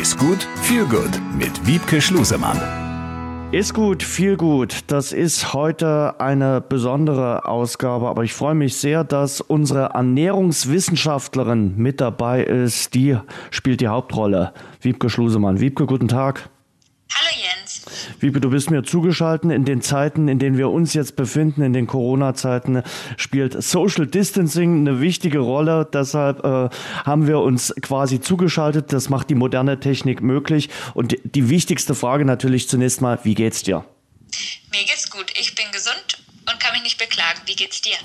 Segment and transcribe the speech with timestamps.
[0.00, 2.58] Ist gut, viel gut mit Wiebke Schlusemann.
[3.52, 4.80] Ist gut, viel gut.
[4.88, 12.00] Das ist heute eine besondere Ausgabe, aber ich freue mich sehr, dass unsere Ernährungswissenschaftlerin mit
[12.00, 12.94] dabei ist.
[12.94, 13.16] Die
[13.52, 14.52] spielt die Hauptrolle.
[14.80, 15.60] Wiebke Schlusemann.
[15.60, 16.50] Wiebke, guten Tag.
[18.24, 19.52] Wiebke, du bist mir zugeschaltet.
[19.52, 22.82] In den Zeiten, in denen wir uns jetzt befinden, in den Corona-Zeiten,
[23.18, 25.86] spielt Social Distancing eine wichtige Rolle.
[25.92, 26.70] Deshalb äh,
[27.04, 28.94] haben wir uns quasi zugeschaltet.
[28.94, 30.70] Das macht die moderne Technik möglich.
[30.94, 33.84] Und die wichtigste Frage natürlich zunächst mal, wie geht's dir?
[34.72, 35.30] Mir geht's gut.
[35.38, 36.18] Ich bin gesund
[36.50, 37.40] und kann mich nicht beklagen.
[37.46, 37.96] Wie geht's dir?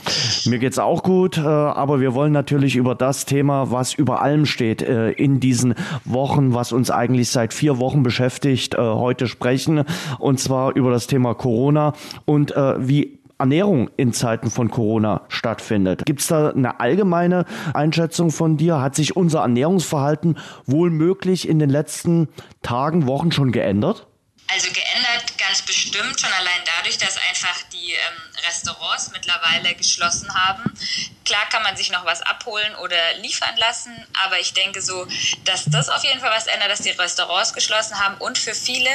[0.50, 4.48] Mir geht's auch gut, äh, aber wir wollen natürlich über das Thema, was über allem
[4.48, 5.76] steht äh, in diesen
[6.06, 9.84] Wochen, was uns eigentlich seit vier Wochen beschäftigt, äh, heute sprechen.
[10.18, 11.94] Und zwar über das Thema Corona
[12.26, 16.06] und wie Ernährung in Zeiten von Corona stattfindet.
[16.06, 18.82] Gibt es da eine allgemeine Einschätzung von dir?
[18.82, 22.28] Hat sich unser Ernährungsverhalten wohl möglich in den letzten
[22.62, 24.08] Tagen, Wochen schon geändert?
[24.52, 30.72] Also geändert ganz bestimmt, schon allein dadurch, dass einfach die ähm, Restaurants mittlerweile geschlossen haben.
[31.26, 33.92] Klar kann man sich noch was abholen oder liefern lassen,
[34.24, 35.08] aber ich denke so,
[35.46, 38.92] dass das auf jeden Fall was ändert, dass die Restaurants geschlossen haben und für viele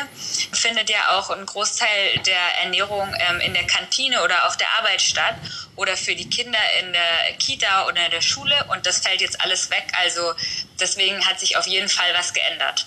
[0.52, 5.02] findet ja auch ein Großteil der Ernährung ähm, in der Kantine oder auf der Arbeit
[5.02, 5.34] statt
[5.74, 9.40] oder für die Kinder in der Kita oder in der Schule und das fällt jetzt
[9.40, 9.86] alles weg.
[10.00, 10.34] Also
[10.78, 12.86] deswegen hat sich auf jeden Fall was geändert.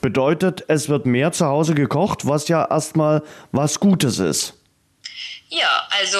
[0.00, 4.54] Bedeutet, es wird mehr zu Hause gekocht, was ja erstmal was Gutes ist.
[5.48, 6.18] Ja, also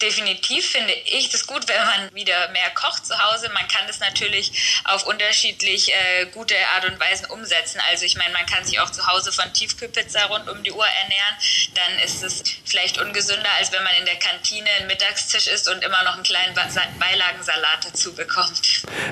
[0.00, 3.50] definitiv finde ich das gut, wenn man wieder mehr kocht zu Hause.
[3.52, 7.80] Man kann das natürlich auf unterschiedlich äh, gute Art und Weisen umsetzen.
[7.90, 10.86] Also ich meine, man kann sich auch zu Hause von Tiefkühlpizza rund um die Uhr
[11.02, 11.34] ernähren.
[11.74, 15.82] Dann ist es vielleicht ungesünder, als wenn man in der Kantine einen Mittagstisch isst und
[15.82, 18.60] immer noch einen kleinen Beilagensalat dazu bekommt.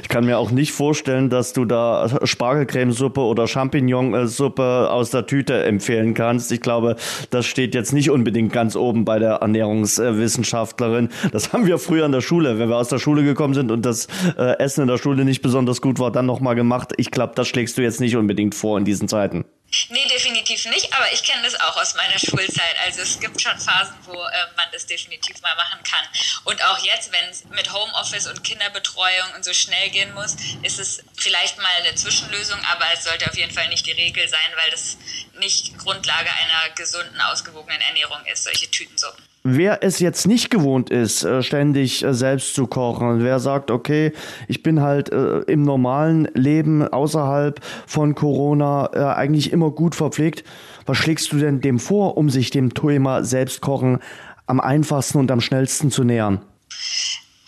[0.02, 5.64] Ich kann mir auch nicht vorstellen, dass du da Spargelcremesuppe oder Champignonsuppe aus der Tüte
[5.64, 6.52] empfehlen kannst.
[6.52, 6.96] Ich glaube,
[7.30, 11.10] das steht jetzt nicht unbedingt ganz oben bei der Ernährungswissenschaft Wissenschaftlerin.
[11.32, 13.82] Das haben wir früher in der Schule, wenn wir aus der Schule gekommen sind und
[13.82, 14.06] das
[14.36, 16.92] äh, Essen in der Schule nicht besonders gut war, dann nochmal gemacht.
[16.96, 19.44] Ich glaube, das schlägst du jetzt nicht unbedingt vor in diesen Zeiten.
[19.90, 22.76] Nee, definitiv nicht, aber ich kenne das auch aus meiner Schulzeit.
[22.86, 26.06] Also es gibt schon Phasen, wo äh, man das definitiv mal machen kann.
[26.44, 30.78] Und auch jetzt, wenn es mit Homeoffice und Kinderbetreuung und so schnell gehen muss, ist
[30.78, 34.38] es vielleicht mal eine Zwischenlösung, aber es sollte auf jeden Fall nicht die Regel sein,
[34.62, 34.96] weil das
[35.40, 39.22] nicht Grundlage einer gesunden, ausgewogenen Ernährung ist, solche Tütensuppen.
[39.48, 44.12] Wer es jetzt nicht gewohnt ist, äh, ständig äh, selbst zu kochen, wer sagt, okay,
[44.48, 50.42] ich bin halt äh, im normalen Leben außerhalb von Corona eigentlich immer gut verpflegt,
[50.84, 54.02] was schlägst du denn dem vor, um sich dem Thema Selbstkochen
[54.46, 56.44] am einfachsten und am schnellsten zu nähern?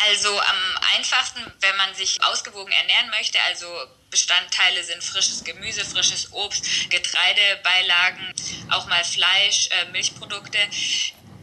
[0.08, 3.66] Also am einfachsten, wenn man sich ausgewogen ernähren möchte, also
[4.10, 8.32] Bestandteile sind frisches Gemüse, frisches Obst, Getreidebeilagen,
[8.70, 10.58] auch mal Fleisch, Milchprodukte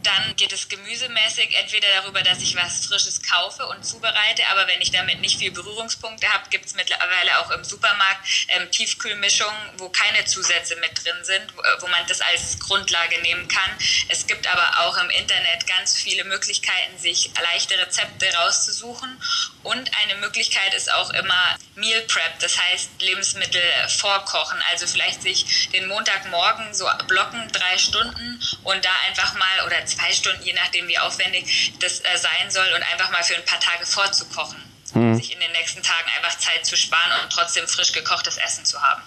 [0.06, 4.80] dann geht es gemüsemäßig entweder darüber, dass ich was Frisches kaufe und zubereite, aber wenn
[4.80, 9.88] ich damit nicht viel Berührungspunkte habe, gibt es mittlerweile auch im Supermarkt ähm, Tiefkühlmischungen, wo
[9.88, 13.70] keine Zusätze mit drin sind, wo man das als Grundlage nehmen kann.
[14.08, 19.20] Es gibt aber auch im Internet ganz viele Möglichkeiten, sich leichte Rezepte rauszusuchen.
[19.62, 24.62] Und eine Möglichkeit ist auch immer Meal Prep, das heißt Lebensmittel vorkochen.
[24.70, 29.95] Also vielleicht sich den Montagmorgen so blocken, drei Stunden und da einfach mal oder zwei
[30.12, 33.60] Stunden, je nachdem wie aufwendig das äh, sein soll und einfach mal für ein paar
[33.60, 34.62] Tage vorzukochen.
[34.94, 35.16] Mhm.
[35.16, 38.80] sich in den nächsten Tagen einfach Zeit zu sparen und trotzdem frisch gekochtes Essen zu
[38.80, 39.02] haben.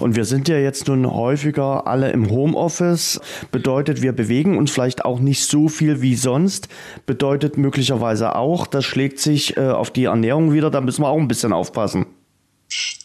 [0.00, 3.20] Und wir sind ja jetzt nun häufiger alle im Homeoffice.
[3.50, 6.68] Bedeutet, wir bewegen uns vielleicht auch nicht so viel wie sonst.
[7.04, 10.70] Bedeutet möglicherweise auch, das schlägt sich äh, auf die Ernährung wieder.
[10.70, 12.06] Da müssen wir auch ein bisschen aufpassen.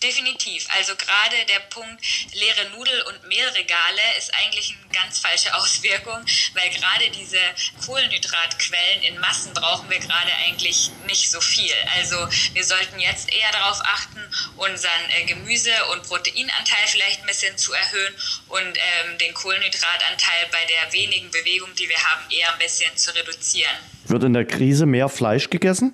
[0.02, 0.29] Definitiv.
[0.78, 2.04] Also gerade der Punkt
[2.34, 7.40] leere Nudel- und Mehlregale ist eigentlich eine ganz falsche Auswirkung, weil gerade diese
[7.86, 11.74] Kohlenhydratquellen in Massen brauchen wir gerade eigentlich nicht so viel.
[11.98, 12.16] Also
[12.54, 14.22] wir sollten jetzt eher darauf achten,
[14.58, 18.14] unseren äh, Gemüse- und Proteinanteil vielleicht ein bisschen zu erhöhen
[18.50, 23.14] und ähm, den Kohlenhydratanteil bei der wenigen Bewegung, die wir haben, eher ein bisschen zu
[23.16, 23.76] reduzieren.
[24.06, 25.94] Wird in der Krise mehr Fleisch gegessen?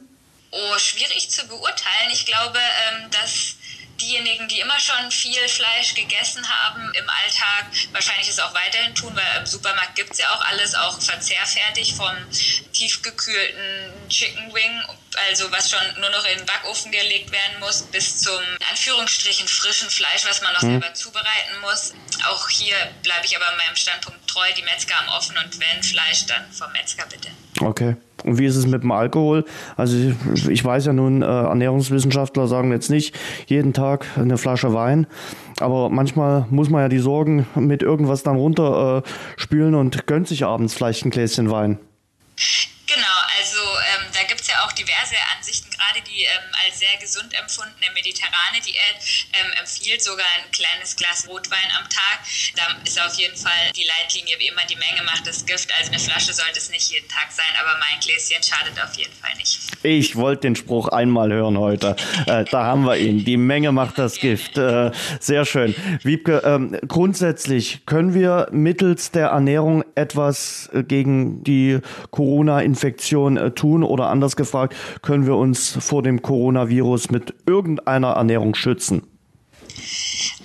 [0.52, 2.12] Oh, schwierig zu beurteilen.
[2.14, 3.56] Ich glaube, ähm, dass
[4.00, 9.16] diejenigen, die immer schon viel Fleisch gegessen haben im Alltag, wahrscheinlich es auch weiterhin tun,
[9.16, 12.14] weil im Supermarkt gibt es ja auch alles, auch verzehrfertig vom
[12.74, 14.82] tiefgekühlten Chicken Wing,
[15.30, 19.90] also was schon nur noch in den Backofen gelegt werden muss, bis zum Anführungsstrichen frischen
[19.90, 20.80] Fleisch, was man noch mhm.
[20.82, 21.94] selber zubereiten muss.
[22.28, 26.26] Auch hier bleibe ich aber meinem Standpunkt treu, die Metzger haben offen und wenn Fleisch,
[26.26, 27.30] dann vom Metzger bitte.
[27.62, 27.96] Okay.
[28.26, 29.46] Und wie ist es mit dem Alkohol?
[29.78, 29.96] Also
[30.50, 35.06] ich, weiß ja nun, äh, Ernährungswissenschaftler sagen jetzt nicht jeden Tag eine Flasche Wein.
[35.60, 40.44] Aber manchmal muss man ja die Sorgen mit irgendwas dann runterspülen äh, und gönnt sich
[40.44, 41.78] abends vielleicht ein Gläschen Wein.
[42.88, 47.34] Genau, also ähm, da gibt es ja auch diverse Ansichten, gerade die ähm, sehr gesund
[47.34, 48.98] empfundene mediterrane Diät
[49.34, 52.20] ähm, empfiehlt sogar ein kleines Glas Rotwein am Tag.
[52.56, 55.72] Da ist auf jeden Fall die Leitlinie wie immer, die Menge macht das Gift.
[55.78, 59.14] Also eine Flasche sollte es nicht jeden Tag sein, aber mein Gläschen schadet auf jeden
[59.14, 59.60] Fall nicht.
[59.84, 61.96] Ich wollte den Spruch einmal hören heute.
[62.28, 63.24] Äh, da haben wir ihn.
[63.24, 64.58] Die Menge macht das Gift.
[64.58, 65.76] Äh, sehr schön.
[66.04, 71.80] Wiebke, ähm, grundsätzlich können wir mittels der Ernährung etwas äh, gegen die
[72.12, 76.22] Corona-Infektion äh, tun oder anders gefragt, können wir uns vor dem
[76.66, 79.04] Coronavirus mit irgendeiner Ernährung schützen?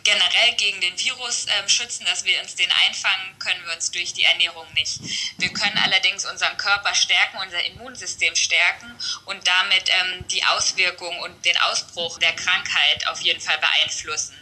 [0.03, 4.13] generell gegen den Virus äh, schützen, dass wir uns den einfangen, können wir uns durch
[4.13, 4.99] die Ernährung nicht.
[5.39, 8.91] Wir können allerdings unseren Körper stärken, unser Immunsystem stärken
[9.27, 14.35] und damit ähm, die Auswirkung und den Ausbruch der Krankheit auf jeden Fall beeinflussen.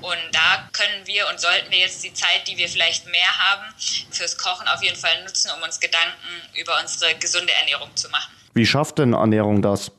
[0.00, 3.72] Und da können wir und sollten wir jetzt die Zeit, die wir vielleicht mehr haben,
[4.10, 8.32] fürs Kochen auf jeden Fall nutzen, um uns Gedanken über unsere gesunde Ernährung zu machen.
[8.54, 9.92] Wie schafft denn Ernährung das?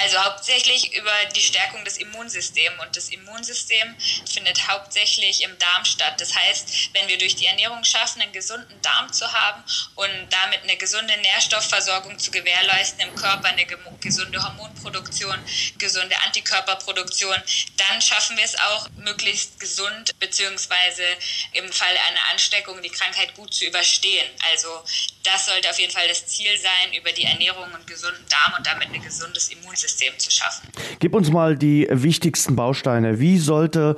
[0.00, 2.80] Also hauptsächlich über die Stärkung des Immunsystems.
[2.80, 3.96] Und das Immunsystem
[4.30, 6.20] findet hauptsächlich im Darm statt.
[6.20, 9.64] Das heißt, wenn wir durch die Ernährung schaffen, einen gesunden Darm zu haben
[9.96, 13.66] und damit eine gesunde Nährstoffversorgung zu gewährleisten im Körper, eine
[14.00, 15.36] gesunde Hormonproduktion,
[15.78, 17.36] gesunde Antikörperproduktion,
[17.76, 21.04] dann schaffen wir es auch, möglichst gesund beziehungsweise
[21.52, 24.30] im Falle einer Ansteckung die Krankheit gut zu überstehen.
[24.50, 24.84] Also
[25.24, 28.66] das sollte auf jeden Fall das Ziel sein, über die Ernährung und gesunden Darm und
[28.66, 29.02] damit ein
[29.38, 30.68] gesundes Immunsystem zu schaffen.
[30.98, 33.20] Gib uns mal die wichtigsten Bausteine.
[33.20, 33.96] Wie sollte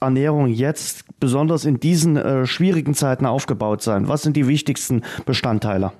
[0.00, 4.08] Ernährung jetzt besonders in diesen äh, schwierigen Zeiten aufgebaut sein?
[4.08, 5.92] Was sind die wichtigsten Bestandteile?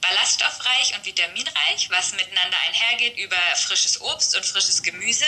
[0.00, 2.56] ballaststoffreich und vitaminreich, was miteinander
[3.08, 5.24] einhergeht über frisches Obst und frisches Gemüse.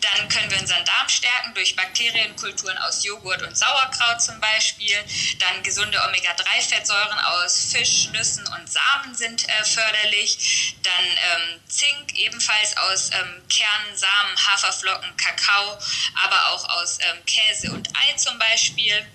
[0.00, 4.96] Dann können wir unseren Darm stärken durch Bakterienkulturen aus Joghurt und Sauerkraut zum Beispiel.
[5.38, 10.74] Dann gesunde Omega-3-Fettsäuren aus Fisch, Nüssen und Samen sind äh, förderlich.
[10.82, 15.78] Dann ähm, Zink ebenfalls aus ähm, Kernen, Samen, Haferflocken, Kakao,
[16.22, 19.06] aber auch aus ähm, Käse und Ei zum Beispiel.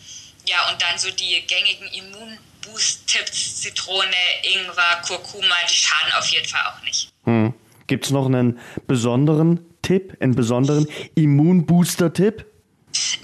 [0.45, 6.47] Ja, und dann so die gängigen Immun Boost-Tipps, Zitrone, Ingwer, Kurkuma, die schaden auf jeden
[6.47, 7.11] Fall auch nicht.
[7.25, 7.53] Hm.
[7.89, 12.45] Gibt es noch einen besonderen Tipp, einen besonderen Immunbooster-Tipp?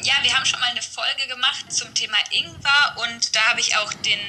[0.02, 3.78] Ja, wir haben schon mal eine Folge gemacht zum Thema Ingwer und da habe ich
[3.78, 4.20] auch den,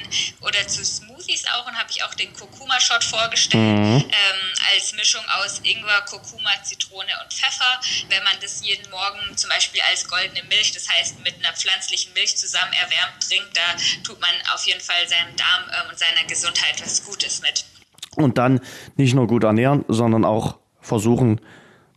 [0.41, 3.95] oder zu Smoothies auch, und habe ich auch den Kurkuma-Shot vorgestellt, mhm.
[3.95, 7.81] ähm, als Mischung aus Ingwer, Kurkuma, Zitrone und Pfeffer.
[8.09, 12.13] Wenn man das jeden Morgen zum Beispiel als goldene Milch, das heißt mit einer pflanzlichen
[12.13, 16.25] Milch zusammen erwärmt trinkt, da tut man auf jeden Fall seinem Darm ähm, und seiner
[16.25, 17.65] Gesundheit was Gutes mit.
[18.17, 18.59] Und dann
[18.95, 21.39] nicht nur gut ernähren, sondern auch versuchen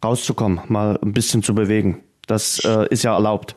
[0.04, 2.04] rauszukommen, mal ein bisschen zu bewegen.
[2.26, 3.56] Das äh, ist ja erlaubt.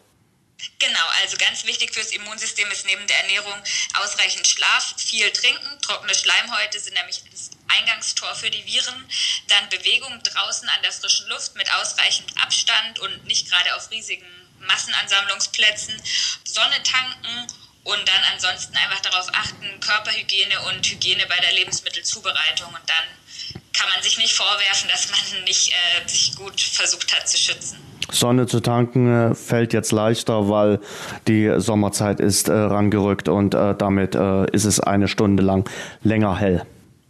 [0.80, 3.54] Genau, also ganz wichtig fürs Immunsystem ist neben der Ernährung
[4.01, 5.81] ausreichend Schlaf, viel trinken.
[5.81, 9.06] Trockene Schleimhäute sind nämlich das Eingangstor für die Viren.
[9.50, 14.25] Dann Bewegung draußen an der frischen Luft mit ausreichend Abstand und nicht gerade auf riesigen
[14.62, 16.01] Massenansammlungsplätzen.
[16.45, 17.48] Sonne tanken
[17.83, 22.68] und dann ansonsten einfach darauf achten, Körperhygiene und Hygiene bei der Lebensmittelzubereitung.
[22.68, 27.27] Und dann kann man sich nicht vorwerfen, dass man nicht äh, sich gut versucht hat
[27.27, 27.77] zu schützen.
[28.09, 30.80] Sonne zu tanken äh, fällt jetzt leichter, weil
[31.27, 35.69] die Sommerzeit ist äh, rangerückt und äh, damit äh, ist es eine Stunde lang
[36.03, 36.65] länger hell.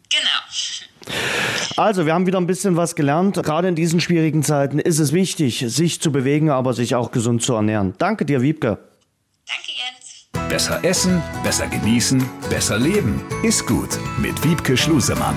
[0.09, 1.15] Genau.
[1.75, 3.35] Also, wir haben wieder ein bisschen was gelernt.
[3.43, 7.41] Gerade in diesen schwierigen Zeiten ist es wichtig, sich zu bewegen, aber sich auch gesund
[7.41, 7.95] zu ernähren.
[7.97, 8.77] Danke dir, Wiebke.
[10.53, 13.23] Besser essen, besser genießen, besser leben.
[13.41, 15.35] Ist gut mit Wiebke Schlusemann.